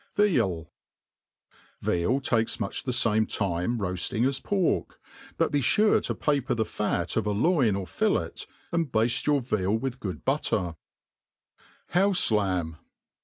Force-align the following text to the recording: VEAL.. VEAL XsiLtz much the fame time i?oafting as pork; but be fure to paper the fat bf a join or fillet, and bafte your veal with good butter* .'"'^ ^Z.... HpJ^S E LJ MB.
VEAL.. 0.15 0.71
VEAL 1.81 2.19
XsiLtz 2.21 2.59
much 2.59 2.81
the 2.85 2.91
fame 2.91 3.27
time 3.27 3.79
i?oafting 3.79 4.27
as 4.27 4.39
pork; 4.39 4.99
but 5.37 5.51
be 5.51 5.59
fure 5.61 6.01
to 6.03 6.15
paper 6.15 6.55
the 6.55 6.65
fat 6.65 7.09
bf 7.09 7.17
a 7.17 7.39
join 7.39 7.75
or 7.75 7.85
fillet, 7.85 8.47
and 8.71 8.91
bafte 8.91 9.27
your 9.27 9.41
veal 9.41 9.75
with 9.77 9.99
good 9.99 10.25
butter* 10.25 10.75
.'"'^ 11.93 11.93
^Z.... 11.93 11.93
HpJ^S 11.93 12.31
E 12.31 12.35
LJ 12.35 12.63
MB. 12.73 12.77